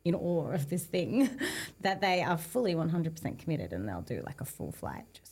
in 0.04 0.14
awe 0.14 0.52
of 0.52 0.70
this 0.70 0.84
thing 0.84 1.28
that 1.80 2.00
they 2.00 2.22
are 2.22 2.38
fully 2.38 2.74
100% 2.74 3.38
committed 3.40 3.72
and 3.72 3.88
they'll 3.88 4.02
do 4.02 4.22
like 4.24 4.40
a 4.40 4.44
full 4.44 4.70
flight 4.70 5.04
just 5.14 5.31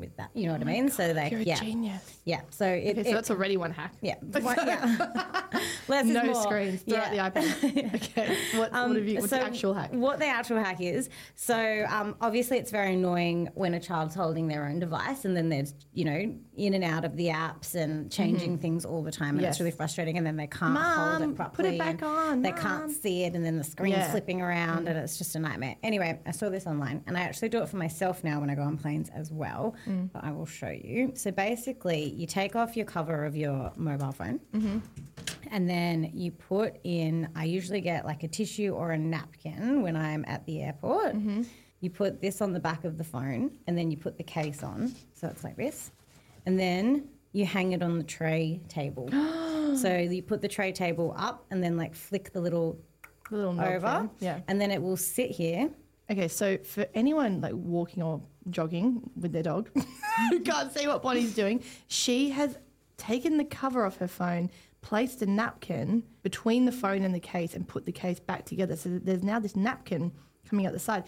with 0.00 0.16
that. 0.16 0.30
You 0.34 0.46
know 0.46 0.52
what 0.52 0.62
I 0.62 0.64
mean? 0.64 0.88
so 0.88 1.12
they 1.12 1.28
You're 1.30 1.40
a 1.40 1.44
yeah. 1.44 1.60
genius. 1.60 2.18
Yeah. 2.24 2.40
So 2.50 2.66
it, 2.66 2.90
Okay, 2.98 3.02
so 3.04 3.10
it- 3.10 3.14
that's 3.14 3.30
already 3.30 3.56
one 3.56 3.72
hack. 3.72 3.94
yeah. 4.00 4.14
What- 4.40 4.56
yeah. 4.66 5.06
Less 5.88 6.06
is 6.06 6.12
No 6.12 6.24
more. 6.24 6.42
screens. 6.42 6.82
Throw 6.82 6.98
out 6.98 7.10
the 7.34 7.40
iPad. 7.40 7.94
Okay. 7.94 8.36
What, 8.58 8.72
what 8.72 8.96
have 8.96 9.06
you? 9.08 9.18
What's 9.20 9.30
the 9.30 9.40
actual 9.42 9.74
hack? 9.74 9.92
What 9.92 10.18
the 10.18 10.26
actual 10.26 10.58
hack 10.58 10.80
is? 10.80 11.08
So 11.34 11.84
um, 11.88 12.16
obviously, 12.20 12.58
it's 12.58 12.70
very 12.70 12.94
annoying 12.94 13.48
when 13.54 13.74
a 13.74 13.80
child's 13.80 14.14
holding 14.14 14.48
their 14.48 14.66
own 14.66 14.78
device, 14.78 15.24
and 15.24 15.36
then 15.36 15.48
there's 15.48 15.74
you 15.92 16.04
know 16.04 16.34
in 16.66 16.74
and 16.74 16.84
out 16.84 17.04
of 17.04 17.16
the 17.16 17.28
apps 17.28 17.74
and 17.74 17.92
mm-hmm. 17.92 18.08
changing 18.08 18.58
things 18.58 18.84
all 18.84 19.02
the 19.02 19.10
time, 19.10 19.36
and 19.36 19.42
Yes. 19.42 19.54
it's 19.54 19.60
really 19.60 19.70
frustrating. 19.70 20.18
And 20.18 20.26
then 20.26 20.36
they 20.36 20.46
can't 20.46 20.76
hold 20.76 21.20
Mum, 21.20 21.46
it 21.46 21.52
put 21.52 21.64
it 21.64 21.78
back 21.78 22.02
on, 22.02 22.42
They 22.42 22.52
Mum. 22.52 22.60
can't 22.60 22.90
see 22.90 23.24
it, 23.24 23.34
and 23.34 23.44
then 23.44 23.56
the 23.56 23.64
screen's 23.64 23.96
Yeah. 23.96 24.10
flipping 24.10 24.40
around, 24.42 24.88
and 24.88 24.98
mm. 24.98 25.02
it's 25.02 25.18
just 25.18 25.34
a 25.34 25.38
nightmare. 25.38 25.76
Anyway, 25.82 26.20
I 26.26 26.30
saw 26.30 26.48
this 26.48 26.66
online, 26.66 27.02
and 27.06 27.16
I 27.16 27.22
actually 27.22 27.48
do 27.48 27.62
it 27.62 27.68
for 27.68 27.76
myself 27.76 28.22
now 28.24 28.40
when 28.40 28.50
I 28.50 28.54
go 28.54 28.62
on 28.62 28.76
planes 28.76 29.08
as 29.10 29.30
well. 29.30 29.74
Mm. 29.86 30.10
But 30.12 30.24
I 30.24 30.32
will 30.32 30.46
show 30.46 30.68
you. 30.68 31.12
So 31.14 31.30
basically, 31.30 32.10
you 32.10 32.26
take 32.26 32.54
off 32.56 32.76
your 32.76 32.86
cover 32.86 33.24
of 33.24 33.36
your 33.36 33.72
mobile 33.76 34.12
phone 34.12 34.40
mm-hmm. 34.54 34.78
and 35.50 35.68
then 35.68 36.10
you 36.14 36.30
put 36.30 36.76
in 36.84 37.28
i 37.34 37.44
usually 37.44 37.80
get 37.80 38.04
like 38.04 38.22
a 38.22 38.28
tissue 38.28 38.74
or 38.74 38.92
a 38.92 38.98
napkin 38.98 39.82
when 39.82 39.96
i'm 39.96 40.24
at 40.26 40.44
the 40.46 40.62
airport 40.62 41.14
mm-hmm. 41.14 41.42
you 41.80 41.90
put 41.90 42.20
this 42.20 42.40
on 42.40 42.52
the 42.52 42.60
back 42.60 42.84
of 42.84 42.98
the 42.98 43.04
phone 43.04 43.50
and 43.66 43.76
then 43.76 43.90
you 43.90 43.96
put 43.96 44.16
the 44.16 44.24
case 44.24 44.62
on 44.62 44.94
so 45.14 45.28
it's 45.28 45.44
like 45.44 45.56
this 45.56 45.92
and 46.50 46.58
then 46.58 47.04
you 47.32 47.46
hang 47.46 47.70
it 47.72 47.80
on 47.80 47.96
the 47.96 48.04
tray 48.04 48.60
table 48.68 49.08
so 49.76 49.96
you 49.96 50.20
put 50.20 50.40
the 50.42 50.48
tray 50.48 50.72
table 50.72 51.14
up 51.16 51.46
and 51.52 51.62
then 51.62 51.76
like 51.76 51.94
flick 51.94 52.32
the 52.32 52.40
little 52.40 52.76
The 53.30 53.36
little 53.36 53.60
over 53.60 53.98
thing. 54.00 54.10
Yeah. 54.18 54.40
and 54.48 54.60
then 54.60 54.72
it 54.72 54.82
will 54.82 54.96
sit 54.96 55.30
here 55.30 55.70
Okay, 56.10 56.26
so 56.26 56.58
for 56.64 56.88
anyone 56.92 57.40
like 57.40 57.52
walking 57.54 58.02
or 58.02 58.20
jogging 58.50 59.08
with 59.14 59.32
their 59.32 59.44
dog 59.44 59.70
who 60.30 60.40
can't 60.40 60.72
see 60.76 60.88
what 60.88 61.02
Bonnie's 61.02 61.36
doing, 61.36 61.62
she 61.86 62.30
has 62.30 62.58
taken 62.96 63.36
the 63.36 63.44
cover 63.44 63.86
off 63.86 63.98
her 63.98 64.08
phone, 64.08 64.50
placed 64.82 65.22
a 65.22 65.26
napkin 65.26 66.02
between 66.24 66.64
the 66.64 66.72
phone 66.72 67.04
and 67.04 67.14
the 67.14 67.20
case, 67.20 67.54
and 67.54 67.68
put 67.68 67.86
the 67.86 67.92
case 67.92 68.18
back 68.18 68.44
together. 68.44 68.74
So 68.74 68.88
that 68.88 69.06
there's 69.06 69.22
now 69.22 69.38
this 69.38 69.54
napkin 69.54 70.10
coming 70.48 70.66
out 70.66 70.72
the 70.72 70.80
side, 70.80 71.04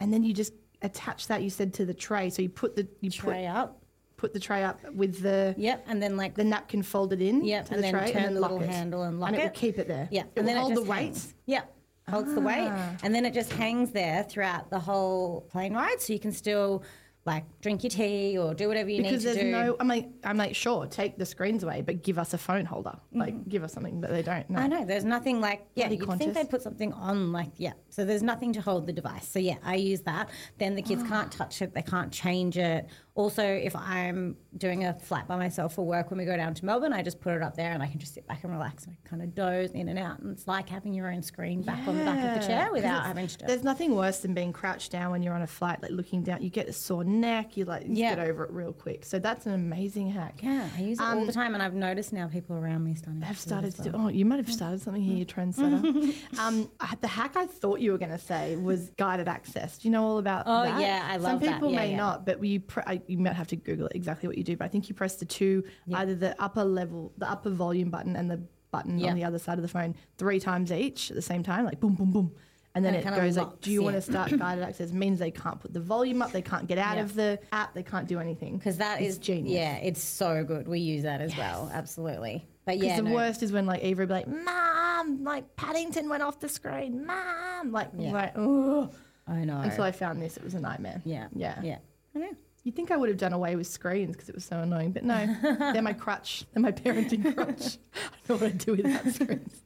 and 0.00 0.12
then 0.12 0.22
you 0.22 0.34
just 0.34 0.52
attach 0.82 1.28
that. 1.28 1.40
You 1.42 1.48
said 1.48 1.72
to 1.74 1.86
the 1.86 1.94
tray, 1.94 2.28
so 2.28 2.42
you 2.42 2.50
put 2.50 2.76
the 2.76 2.86
you 3.00 3.08
tray 3.10 3.46
put 3.46 3.56
up 3.56 3.81
put 4.22 4.32
the 4.32 4.38
tray 4.38 4.62
up 4.62 4.78
with 4.94 5.20
the 5.20 5.52
yep 5.58 5.84
and 5.88 6.00
then 6.00 6.16
like 6.16 6.34
the 6.36 6.44
napkin 6.44 6.80
folded 6.80 7.20
in 7.20 7.44
Yep, 7.44 7.66
to 7.66 7.74
and 7.74 7.78
the 7.78 7.82
then 7.82 7.92
tray, 7.94 8.12
turn 8.12 8.16
and 8.18 8.24
then 8.26 8.34
the 8.34 8.40
lock 8.40 8.52
little 8.52 8.64
it. 8.68 8.70
handle 8.70 9.02
and 9.02 9.18
lock 9.18 9.30
and 9.30 9.36
it, 9.36 9.40
it. 9.40 9.42
will 9.46 9.50
keep 9.50 9.78
it 9.80 9.88
there. 9.88 10.06
Yeah, 10.12 10.22
it 10.36 10.44
will 10.44 10.56
hold 10.60 10.72
just 10.74 10.84
the 10.84 10.90
weight. 10.90 11.18
Yeah, 11.46 11.62
holds 12.08 12.32
the 12.32 12.40
weight, 12.40 12.68
Ah. 12.70 12.96
and 13.02 13.12
then 13.12 13.24
it 13.26 13.34
just 13.34 13.52
hangs 13.52 13.90
there 13.90 14.22
throughout 14.22 14.70
the 14.70 14.78
whole 14.78 15.40
plane 15.52 15.74
ride, 15.74 16.00
so 16.00 16.12
you 16.12 16.20
can 16.20 16.30
still 16.30 16.84
like 17.24 17.44
drink 17.60 17.84
your 17.84 17.90
tea 17.90 18.36
or 18.36 18.52
do 18.52 18.66
whatever 18.66 18.90
you 18.90 19.02
Because 19.02 19.24
need 19.24 19.32
to 19.32 19.38
do. 19.38 19.44
Because 19.44 19.52
there's 19.52 19.68
no, 19.68 19.76
I'm 19.78 19.88
like, 19.88 20.08
I'm 20.24 20.36
like, 20.36 20.56
sure, 20.56 20.86
take 20.86 21.18
the 21.18 21.26
screens 21.26 21.62
away, 21.62 21.80
but 21.80 22.02
give 22.02 22.18
us 22.18 22.34
a 22.34 22.38
phone 22.38 22.64
holder. 22.64 22.98
Like, 23.12 23.48
give 23.48 23.62
us 23.62 23.72
something, 23.72 24.00
but 24.00 24.10
they 24.10 24.22
don't. 24.22 24.48
No. 24.50 24.58
Mm-hmm. 24.58 24.64
I 24.64 24.78
know 24.78 24.84
there's 24.84 25.04
nothing 25.04 25.40
like 25.40 25.66
yeah. 25.74 25.88
You'd 25.88 26.18
think 26.18 26.34
they'd 26.34 26.50
put 26.50 26.62
something 26.62 26.92
on 26.92 27.32
like 27.32 27.52
yeah. 27.56 27.72
So 27.90 28.04
there's 28.04 28.22
nothing 28.22 28.52
to 28.54 28.60
hold 28.60 28.86
the 28.86 28.92
device. 28.92 29.28
So 29.28 29.38
yeah, 29.38 29.56
I 29.62 29.76
use 29.76 30.00
that. 30.02 30.30
Then 30.58 30.74
the 30.74 30.82
kids 30.82 31.02
can't 31.04 31.30
touch 31.30 31.62
it. 31.62 31.74
They 31.74 31.82
can't 31.82 32.12
change 32.12 32.58
it. 32.58 32.88
Also, 33.14 33.42
if 33.42 33.76
I'm 33.76 34.36
doing 34.56 34.86
a 34.86 34.94
flight 34.94 35.28
by 35.28 35.36
myself 35.36 35.74
for 35.74 35.84
work 35.84 36.10
when 36.10 36.18
we 36.18 36.24
go 36.24 36.34
down 36.34 36.54
to 36.54 36.64
Melbourne, 36.64 36.94
I 36.94 37.02
just 37.02 37.20
put 37.20 37.34
it 37.34 37.42
up 37.42 37.54
there 37.54 37.72
and 37.72 37.82
I 37.82 37.86
can 37.86 38.00
just 38.00 38.14
sit 38.14 38.26
back 38.26 38.42
and 38.42 38.52
relax 38.52 38.86
and 38.86 38.96
I 38.96 39.08
kind 39.08 39.22
of 39.22 39.34
doze 39.34 39.72
in 39.72 39.88
and 39.88 39.98
out. 39.98 40.20
And 40.20 40.32
it's 40.32 40.48
like 40.48 40.68
having 40.68 40.94
your 40.94 41.12
own 41.12 41.22
screen 41.22 41.60
back 41.60 41.86
on 41.86 41.98
the 41.98 42.04
back 42.04 42.24
of 42.36 42.40
the 42.40 42.46
chair 42.46 42.72
without 42.72 43.04
having 43.04 43.26
to. 43.26 43.38
There's 43.46 43.64
nothing 43.64 43.94
worse 43.94 44.20
than 44.20 44.32
being 44.32 44.52
crouched 44.52 44.92
down 44.92 45.10
when 45.10 45.22
you're 45.22 45.34
on 45.34 45.42
a 45.42 45.46
flight, 45.46 45.82
like 45.82 45.90
looking 45.90 46.22
down. 46.22 46.42
You 46.42 46.48
get 46.48 46.68
a 46.68 46.72
sore 46.72 47.04
neck. 47.20 47.56
You 47.56 47.64
like 47.64 47.84
Yeah. 47.86 48.14
get 48.14 48.26
over 48.28 48.44
it 48.44 48.50
real 48.50 48.72
quick. 48.72 49.04
So 49.04 49.18
that's 49.18 49.46
an 49.46 49.52
amazing 49.52 50.10
hack. 50.10 50.40
Yeah, 50.42 50.68
I 50.76 50.80
use 50.80 50.98
it 50.98 51.04
all 51.04 51.24
the 51.24 51.32
time, 51.32 51.54
and 51.54 51.62
I've 51.62 51.74
noticed 51.74 52.12
now 52.12 52.26
people 52.28 52.56
around 52.56 52.84
me 52.84 52.94
starting. 52.94 53.22
Um, 53.22 53.26
Have 53.28 53.38
to 53.40 53.48
do 53.48 53.54
it 53.54 53.72
started 53.72 53.76
to 53.76 53.82
do. 53.82 53.90
well. 53.96 54.06
Oh, 54.06 54.08
you 54.08 54.24
might 54.24 54.36
have 54.36 54.52
started 54.52 54.80
something 54.80 55.02
here, 55.02 55.16
you 55.16 55.26
trendsetter. 55.26 56.14
um, 56.38 56.70
the 57.00 57.06
hack 57.08 57.36
I 57.36 57.46
thought 57.46 57.80
you 57.80 57.92
were 57.92 57.98
going 57.98 58.10
to 58.10 58.18
say 58.18 58.56
was 58.56 58.90
guided 58.96 59.28
access. 59.28 59.78
Do 59.78 59.88
you 59.88 59.92
know 59.92 60.04
all 60.04 60.18
about 60.18 60.44
Oh, 60.46 60.62
that? 60.64 60.80
yeah, 60.80 61.06
I 61.10 61.16
love 61.18 61.32
Some 61.32 61.40
that. 61.40 61.54
people 61.54 61.70
Yeah, 61.70 61.76
may 61.78 61.90
yeah. 61.92 61.96
not, 61.96 62.26
but 62.26 62.44
you 62.44 62.60
pr- 62.60 62.80
I, 62.86 63.00
you 63.06 63.18
might 63.18 63.34
have 63.34 63.48
to 63.48 63.56
Google 63.56 63.86
it 63.86 63.92
exactly 63.94 64.26
what 64.28 64.38
you 64.38 64.44
do, 64.44 64.56
but 64.56 64.64
I 64.64 64.68
think 64.68 64.88
you 64.88 64.94
press 64.94 65.16
the 65.16 65.24
two, 65.24 65.64
either 65.94 66.14
the 66.14 66.34
upper 66.42 66.64
level, 66.64 67.12
the 67.18 67.30
upper 67.30 67.50
volume 67.50 67.90
button 67.90 68.16
and 68.16 68.30
the 68.30 68.42
button 68.70 69.04
on 69.04 69.14
the 69.14 69.24
other 69.24 69.38
side 69.38 69.58
of 69.58 69.62
the 69.62 69.68
phone 69.68 69.94
three 70.16 70.40
times 70.40 70.72
each 70.72 71.10
at 71.10 71.14
the 71.14 71.20
same 71.22 71.42
time, 71.42 71.64
like 71.66 71.78
boom, 71.78 71.94
boom, 71.94 72.10
boom. 72.10 72.32
And 72.74 72.82
then 72.84 72.94
And 72.94 73.06
it 73.06 73.14
goes 73.20 73.36
like, 73.36 73.60
do 73.60 73.70
you 73.70 73.82
want 73.82 73.96
to 73.96 74.02
start 74.02 74.30
guided 74.38 74.64
access? 74.64 74.92
Means 74.92 75.18
they 75.18 75.30
can't 75.30 75.60
put 75.60 75.74
the 75.74 75.80
volume 75.80 76.22
up, 76.22 76.32
they 76.32 76.40
can't 76.42 76.66
get 76.66 76.78
out 76.78 76.96
Yeah. 76.96 77.02
of 77.02 77.14
the 77.14 77.38
app, 77.52 77.74
they 77.74 77.82
can't 77.82 78.08
do 78.08 78.18
anything. 78.18 78.56
Because 78.56 78.78
that 78.78 79.00
It's 79.02 79.16
is 79.16 79.18
genius. 79.18 79.52
Yeah, 79.54 79.76
it's 79.76 80.02
so 80.02 80.42
good. 80.42 80.66
We 80.66 80.78
use 80.80 81.02
that 81.02 81.20
as 81.20 81.36
well. 81.36 81.70
Absolutely. 81.72 82.46
But 82.64 82.74
Because 82.76 82.86
yeah, 82.86 82.96
the 82.96 83.02
no, 83.02 83.14
worst 83.14 83.42
is 83.42 83.52
when 83.52 83.66
like 83.66 83.82
Eva 83.82 84.02
would 84.02 84.08
be 84.08 84.14
like, 84.14 84.28
"Mom, 84.28 85.22
like 85.24 85.54
Paddington 85.56 86.08
went 86.08 86.22
off 86.22 86.40
the 86.40 86.48
screen, 86.48 87.04
Mom," 87.04 87.72
like, 87.72 87.88
Yeah. 87.98 88.12
like, 88.12 88.32
oh. 88.36 88.88
I 89.26 89.44
know. 89.44 89.58
Until 89.60 89.84
I 89.84 89.92
found 89.92 90.20
this, 90.22 90.36
it 90.36 90.42
was 90.44 90.54
a 90.54 90.60
nightmare. 90.60 91.00
yeah, 91.04 91.28
yeah, 91.34 91.60
yeah. 91.62 91.78
I 92.14 92.18
know. 92.20 92.30
You'd 92.64 92.76
think 92.76 92.90
I 92.92 92.96
would 92.96 93.08
have 93.08 93.18
done 93.18 93.32
away 93.32 93.56
with 93.56 93.66
screens 93.66 94.12
because 94.14 94.28
it 94.28 94.34
was 94.34 94.44
so 94.44 94.60
annoying, 94.60 94.92
but 94.92 95.02
no, 95.04 95.36
they're 95.72 95.82
my 95.82 95.92
crutch. 95.92 96.44
They're 96.52 96.62
my 96.62 96.70
parenting 96.72 97.34
crutch. 97.34 97.78
I 97.94 98.28
don't 98.28 98.40
know 98.40 98.46
what 98.46 98.54
I'd 98.54 98.58
do 98.58 98.72
without 98.76 99.06
screens. 99.14 99.62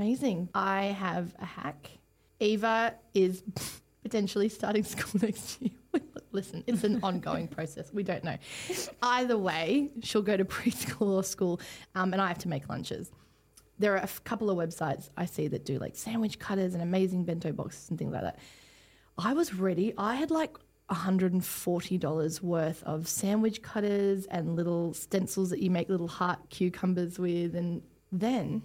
Amazing. 0.00 0.48
I 0.54 0.84
have 0.84 1.34
a 1.38 1.44
hack. 1.44 1.90
Eva 2.40 2.94
is 3.12 3.42
potentially 4.02 4.48
starting 4.48 4.82
school 4.82 5.20
next 5.22 5.60
year. 5.60 5.72
Listen, 6.32 6.64
it's 6.66 6.84
an 6.84 7.00
ongoing 7.02 7.46
process. 7.46 7.92
We 7.92 8.02
don't 8.02 8.24
know. 8.24 8.38
Either 9.02 9.36
way, 9.36 9.90
she'll 10.02 10.22
go 10.22 10.38
to 10.38 10.44
preschool 10.46 11.08
or 11.16 11.22
school, 11.22 11.60
um, 11.94 12.14
and 12.14 12.22
I 12.22 12.28
have 12.28 12.38
to 12.38 12.48
make 12.48 12.66
lunches. 12.70 13.10
There 13.78 13.92
are 13.92 13.98
a 13.98 14.04
f- 14.04 14.24
couple 14.24 14.48
of 14.48 14.56
websites 14.56 15.10
I 15.18 15.26
see 15.26 15.48
that 15.48 15.66
do 15.66 15.78
like 15.78 15.96
sandwich 15.96 16.38
cutters 16.38 16.72
and 16.72 16.82
amazing 16.82 17.24
bento 17.24 17.52
boxes 17.52 17.90
and 17.90 17.98
things 17.98 18.14
like 18.14 18.22
that. 18.22 18.38
I 19.18 19.34
was 19.34 19.52
ready. 19.52 19.92
I 19.98 20.14
had 20.14 20.30
like 20.30 20.56
$140 20.90 22.40
worth 22.40 22.82
of 22.84 23.06
sandwich 23.06 23.60
cutters 23.60 24.24
and 24.30 24.56
little 24.56 24.94
stencils 24.94 25.50
that 25.50 25.60
you 25.60 25.70
make 25.70 25.90
little 25.90 26.08
heart 26.08 26.38
cucumbers 26.48 27.18
with. 27.18 27.54
And 27.54 27.82
then 28.10 28.62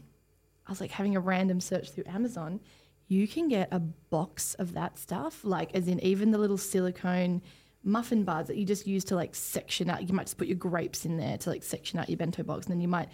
I 0.67 0.71
was 0.71 0.81
like 0.81 0.91
having 0.91 1.15
a 1.15 1.19
random 1.19 1.59
search 1.59 1.91
through 1.91 2.05
Amazon. 2.07 2.59
You 3.07 3.27
can 3.27 3.47
get 3.47 3.67
a 3.71 3.79
box 3.79 4.55
of 4.55 4.73
that 4.73 4.97
stuff, 4.97 5.43
like 5.43 5.75
as 5.75 5.87
in 5.87 5.99
even 5.99 6.31
the 6.31 6.37
little 6.37 6.57
silicone 6.57 7.41
muffin 7.83 8.23
bars 8.23 8.47
that 8.47 8.57
you 8.57 8.65
just 8.65 8.87
use 8.87 9.03
to 9.05 9.15
like 9.15 9.35
section 9.35 9.89
out. 9.89 10.07
You 10.07 10.13
might 10.13 10.23
just 10.23 10.37
put 10.37 10.47
your 10.47 10.57
grapes 10.57 11.05
in 11.05 11.17
there 11.17 11.37
to 11.37 11.49
like 11.49 11.63
section 11.63 11.99
out 11.99 12.09
your 12.09 12.17
bento 12.17 12.43
box, 12.43 12.65
and 12.65 12.73
then 12.73 12.81
you 12.81 12.87
might 12.87 13.09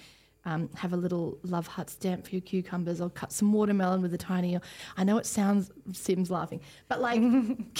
um, 0.45 0.69
have 0.75 0.93
a 0.93 0.97
little 0.97 1.37
love 1.43 1.67
heart 1.67 1.89
stamp 1.89 2.25
for 2.25 2.31
your 2.31 2.41
cucumbers, 2.41 3.01
or 3.01 3.09
cut 3.09 3.33
some 3.33 3.51
watermelon 3.51 4.01
with 4.01 4.13
a 4.13 4.17
tiny. 4.17 4.57
I 4.95 5.03
know 5.03 5.17
it 5.17 5.25
sounds 5.25 5.71
Sims 5.91 6.31
laughing, 6.31 6.61
but 6.87 7.01
like 7.01 7.21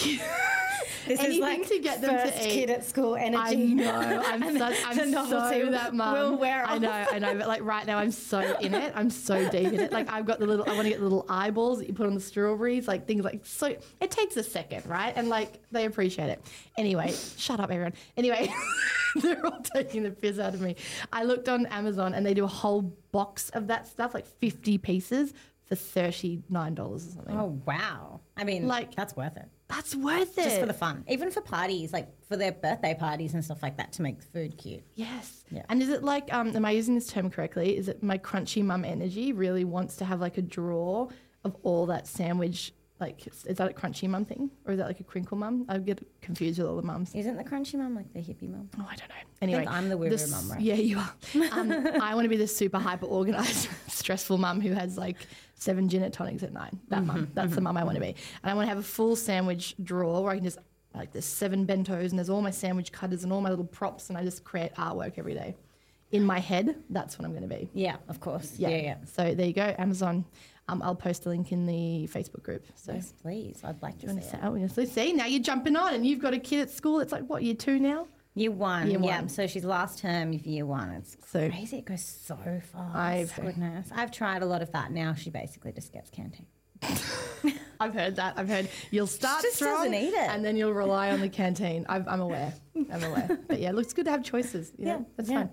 This 1.12 1.20
anything 1.20 1.34
is 1.36 1.40
like 1.40 1.68
to 1.68 1.78
get 1.80 2.00
them 2.00 2.10
first 2.18 2.36
to 2.38 2.48
eat. 2.48 2.52
kid 2.52 2.70
at 2.70 2.84
school 2.84 3.16
energy. 3.16 3.38
I 3.38 3.54
know. 3.54 4.22
I'm, 4.26 4.42
And 4.42 4.58
such, 4.58 4.80
the 4.80 5.02
I'm 5.02 5.10
novelty 5.10 5.62
so 5.64 5.70
that 5.70 5.94
mum. 5.94 6.14
will 6.14 6.36
wear 6.38 6.64
I 6.66 6.78
know, 6.78 6.90
I 6.90 7.18
know. 7.18 7.34
But 7.36 7.48
like 7.48 7.62
right 7.62 7.86
now, 7.86 7.98
I'm 7.98 8.10
so 8.12 8.40
in 8.60 8.74
it. 8.74 8.92
I'm 8.96 9.10
so 9.10 9.48
deep 9.50 9.72
in 9.72 9.80
it. 9.80 9.92
Like 9.92 10.10
I've 10.10 10.26
got 10.26 10.38
the 10.38 10.46
little. 10.46 10.68
I 10.68 10.72
want 10.74 10.84
to 10.84 10.88
get 10.90 10.98
the 10.98 11.04
little 11.04 11.26
eyeballs 11.28 11.78
that 11.78 11.88
you 11.88 11.94
put 11.94 12.06
on 12.06 12.14
the 12.14 12.20
strawberries. 12.20 12.86
Like 12.88 13.06
things 13.06 13.24
like 13.24 13.40
so. 13.44 13.76
It 14.00 14.10
takes 14.10 14.36
a 14.36 14.42
second, 14.42 14.86
right? 14.86 15.12
And 15.16 15.28
like 15.28 15.60
they 15.70 15.84
appreciate 15.84 16.28
it. 16.30 16.40
Anyway, 16.78 17.12
shut 17.36 17.60
up, 17.60 17.70
everyone. 17.70 17.92
Anyway, 18.16 18.52
they're 19.16 19.44
all 19.44 19.60
taking 19.74 20.02
the 20.04 20.10
piss 20.10 20.38
out 20.38 20.54
of 20.54 20.60
me. 20.60 20.76
I 21.12 21.24
looked 21.24 21.48
on 21.48 21.66
Amazon 21.66 22.14
and 22.14 22.24
they 22.24 22.34
do 22.34 22.44
a 22.44 22.48
whole 22.48 22.82
box 23.12 23.50
of 23.50 23.66
that 23.66 23.86
stuff, 23.86 24.14
like 24.14 24.26
50 24.26 24.78
pieces 24.78 25.34
for 25.66 25.74
thirty 25.76 26.42
nine 26.50 26.74
dollars 26.74 27.06
or 27.08 27.10
something. 27.12 27.36
Oh 27.38 27.60
wow! 27.66 28.20
I 28.36 28.44
mean, 28.44 28.66
Like- 28.66 28.88
like 28.88 28.94
that's 28.96 29.14
worth 29.16 29.36
it. 29.36 29.48
That's 29.72 29.96
worth 29.96 30.36
it. 30.36 30.44
Just 30.44 30.60
for 30.60 30.66
the 30.66 30.74
fun, 30.74 31.02
even 31.08 31.30
for 31.30 31.40
parties, 31.40 31.94
like 31.94 32.08
for 32.28 32.36
their 32.36 32.52
birthday 32.52 32.94
parties 32.94 33.32
and 33.32 33.42
stuff 33.42 33.62
like 33.62 33.78
that, 33.78 33.92
to 33.94 34.02
make 34.02 34.18
the 34.20 34.26
food 34.26 34.58
cute. 34.58 34.82
Yes. 34.94 35.44
Yeah. 35.50 35.62
And 35.70 35.82
is 35.82 35.88
it 35.88 36.02
like, 36.02 36.32
um, 36.32 36.54
am 36.54 36.64
I 36.66 36.72
using 36.72 36.94
this 36.94 37.06
term 37.06 37.30
correctly? 37.30 37.76
Is 37.76 37.88
it 37.88 38.02
my 38.02 38.18
crunchy 38.18 38.62
mum 38.62 38.84
energy 38.84 39.32
really 39.32 39.64
wants 39.64 39.96
to 39.96 40.04
have 40.04 40.20
like 40.20 40.36
a 40.36 40.42
drawer 40.42 41.08
of 41.42 41.56
all 41.62 41.86
that 41.86 42.06
sandwich? 42.06 42.72
Like, 43.02 43.26
is 43.26 43.56
that 43.56 43.68
a 43.68 43.74
crunchy 43.74 44.08
mum 44.08 44.24
thing? 44.24 44.48
Or 44.64 44.72
is 44.72 44.78
that 44.78 44.86
like 44.86 45.00
a 45.00 45.02
crinkle 45.02 45.36
mum? 45.36 45.66
I 45.68 45.76
get 45.78 46.06
confused 46.20 46.60
with 46.60 46.68
all 46.68 46.76
the 46.76 46.82
mums. 46.82 47.12
Isn't 47.16 47.36
the 47.36 47.42
crunchy 47.42 47.74
mum 47.74 47.96
like 47.96 48.12
the 48.12 48.20
hippie 48.20 48.48
mum? 48.48 48.70
Oh, 48.78 48.86
I 48.88 48.94
don't 48.94 49.08
know. 49.08 49.14
Anyway, 49.40 49.66
I'm 49.68 49.88
the 49.88 49.96
woo-woo 49.98 50.16
mum, 50.30 50.52
right? 50.52 50.60
Yeah, 50.60 50.74
you 50.74 50.98
are. 50.98 51.12
Um, 51.50 51.72
I 52.00 52.14
want 52.14 52.26
to 52.26 52.28
be 52.28 52.36
the 52.36 52.46
super 52.46 52.78
hyper 52.78 53.06
organized, 53.06 53.68
stressful 53.88 54.38
mum 54.38 54.60
who 54.60 54.70
has 54.72 54.96
like 54.96 55.16
seven 55.56 55.88
gin 55.88 56.04
and 56.04 56.14
tonics 56.14 56.44
at 56.44 56.52
nine. 56.52 56.78
That 56.90 57.04
mum. 57.04 57.28
That's 57.34 57.56
the 57.56 57.60
mum 57.60 57.76
I 57.76 57.82
want 57.82 57.96
to 57.96 58.00
be. 58.00 58.14
And 58.42 58.50
I 58.50 58.54
want 58.54 58.66
to 58.66 58.68
have 58.68 58.78
a 58.78 58.84
full 58.84 59.16
sandwich 59.16 59.74
drawer 59.82 60.22
where 60.22 60.32
I 60.32 60.36
can 60.36 60.44
just 60.44 60.58
like 60.94 61.10
there's 61.10 61.24
seven 61.24 61.66
bentos 61.66 62.10
and 62.10 62.18
there's 62.18 62.30
all 62.30 62.40
my 62.40 62.52
sandwich 62.52 62.92
cutters 62.92 63.24
and 63.24 63.32
all 63.32 63.40
my 63.40 63.50
little 63.50 63.64
props 63.64 64.10
and 64.10 64.16
I 64.16 64.22
just 64.22 64.44
create 64.44 64.72
artwork 64.76 65.18
every 65.18 65.34
day. 65.34 65.56
In 66.12 66.24
my 66.24 66.38
head, 66.38 66.76
that's 66.88 67.18
what 67.18 67.24
I'm 67.24 67.32
going 67.32 67.48
to 67.48 67.52
be. 67.52 67.68
Yeah, 67.74 67.96
of 68.08 68.20
course. 68.20 68.58
Yeah, 68.58 68.68
yeah. 68.68 68.96
So 69.06 69.34
there 69.34 69.46
you 69.46 69.54
go, 69.54 69.74
Amazon. 69.76 70.24
Um, 70.68 70.80
I'll 70.82 70.94
post 70.94 71.26
a 71.26 71.28
link 71.28 71.50
in 71.52 71.66
the 71.66 72.08
Facebook 72.12 72.42
group. 72.42 72.64
So 72.76 72.92
Yes, 72.92 73.12
please. 73.20 73.60
I'd 73.64 73.82
like 73.82 73.98
to 74.00 74.08
see 74.08 74.20
say, 74.20 74.38
it. 74.38 74.44
oh. 74.44 74.66
So 74.68 74.84
see, 74.84 75.12
now 75.12 75.26
you're 75.26 75.42
jumping 75.42 75.76
on 75.76 75.92
and 75.94 76.06
you've 76.06 76.20
got 76.20 76.34
a 76.34 76.38
kid 76.38 76.60
at 76.60 76.70
school. 76.70 77.00
It's 77.00 77.12
like, 77.12 77.24
what, 77.26 77.42
year 77.42 77.54
two 77.54 77.78
now? 77.78 78.06
Year 78.34 78.50
one. 78.52 78.88
Year 78.90 79.00
yeah. 79.02 79.18
one. 79.20 79.28
So 79.28 79.46
she's 79.46 79.64
last 79.64 79.98
term 79.98 80.32
of 80.32 80.46
year 80.46 80.64
one. 80.64 80.90
It's 80.90 81.16
So- 81.30 81.50
crazy. 81.50 81.78
It 81.78 81.84
goes 81.84 82.04
so 82.04 82.36
fast. 82.72 82.94
I've- 82.96 83.42
Goodness. 83.42 83.88
I've 83.94 84.12
tried 84.12 84.42
a 84.42 84.46
lot 84.46 84.62
of 84.62 84.70
that. 84.72 84.92
Now 84.92 85.14
she 85.14 85.30
basically 85.30 85.72
just 85.72 85.92
gets 85.92 86.08
canteen. 86.10 86.46
I've 87.80 87.94
heard 87.94 88.16
that. 88.16 88.34
I've 88.36 88.48
heard 88.48 88.68
you'll 88.90 89.06
start 89.06 89.44
strong 89.46 89.84
doesn't 89.90 89.94
eat 89.94 90.14
it. 90.14 90.30
and 90.30 90.44
then 90.44 90.56
you'll 90.56 90.72
rely 90.72 91.10
on 91.10 91.20
the 91.20 91.28
canteen. 91.28 91.84
I've, 91.88 92.06
I'm 92.08 92.20
aware. 92.20 92.52
I'm 92.76 93.02
aware. 93.04 93.38
But 93.48 93.60
yeah, 93.60 93.70
it 93.70 93.74
looks 93.74 93.92
good 93.92 94.04
to 94.06 94.10
have 94.12 94.22
choices. 94.24 94.72
You 94.78 94.84
know? 94.86 94.90
Yeah, 94.98 95.04
that's 95.16 95.28
yeah. 95.30 95.36
fine. 95.38 95.50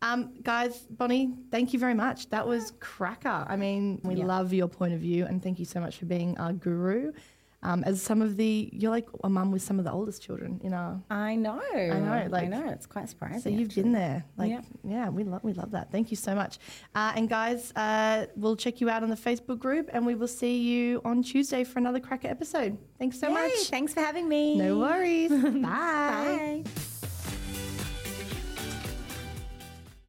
Um, 0.00 0.34
guys, 0.42 0.86
Bonnie, 0.90 1.34
thank 1.50 1.72
you 1.72 1.78
very 1.80 1.94
much. 1.94 2.30
That 2.30 2.46
was 2.46 2.72
cracker. 2.80 3.44
I 3.48 3.56
mean, 3.56 4.00
we 4.04 4.14
Yeah. 4.16 4.26
love 4.26 4.52
your 4.52 4.68
point 4.68 4.94
of 4.94 5.00
view 5.00 5.26
and 5.26 5.42
thank 5.42 5.58
you 5.58 5.64
so 5.64 5.80
much 5.80 5.96
for 5.98 6.06
being 6.06 6.38
our 6.38 6.52
guru. 6.52 7.12
Um, 7.60 7.82
as 7.82 8.00
some 8.00 8.22
of 8.22 8.36
the, 8.36 8.70
you're 8.72 8.92
like 8.92 9.08
a 9.24 9.28
mum 9.28 9.50
with 9.50 9.62
some 9.62 9.80
of 9.80 9.84
the 9.84 9.90
oldest 9.90 10.22
children 10.22 10.60
in 10.62 10.72
our. 10.72 11.02
I 11.10 11.34
know. 11.34 11.60
I 11.74 11.88
know, 11.98 12.28
like- 12.30 12.44
I 12.44 12.46
know. 12.46 12.68
It's 12.68 12.86
quite 12.86 13.08
surprising. 13.08 13.40
So 13.40 13.48
you've 13.48 13.70
actually. 13.70 13.82
been 13.82 13.92
there, 13.94 14.24
like 14.36 14.50
Yeah. 14.52 14.60
yeah, 14.84 15.08
we 15.08 15.24
love 15.24 15.42
we 15.42 15.52
love 15.54 15.72
that. 15.72 15.90
Thank 15.90 16.12
you 16.12 16.16
so 16.16 16.36
much. 16.36 16.60
Uh, 16.94 17.14
and 17.16 17.28
guys, 17.28 17.72
uh, 17.74 18.26
we'll 18.36 18.54
check 18.54 18.80
you 18.80 18.88
out 18.88 19.02
on 19.02 19.10
the 19.10 19.16
Facebook 19.16 19.58
group, 19.58 19.90
and 19.92 20.06
we 20.06 20.14
will 20.14 20.28
see 20.28 20.56
you 20.58 21.00
on 21.04 21.24
Tuesday 21.24 21.64
for 21.64 21.80
another 21.80 21.98
cracker 21.98 22.28
episode. 22.28 22.78
Thanks 22.96 23.18
so 23.18 23.26
Yay, 23.26 23.34
much. 23.34 23.68
Thanks 23.70 23.92
for 23.92 24.02
having 24.02 24.28
me. 24.28 24.56
No 24.56 24.78
worries. 24.78 25.30
Bye. 25.42 26.62
Bye. 26.64 26.64